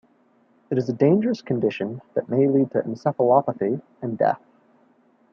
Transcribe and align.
It 0.71 0.79
is 0.79 0.89
a 0.89 0.93
dangerous 0.93 1.43
condition 1.43 2.01
that 2.15 2.27
may 2.27 2.47
lead 2.47 2.71
to 2.71 2.81
encephalopathy 2.81 3.83
and 4.01 4.17
death. 4.17 4.41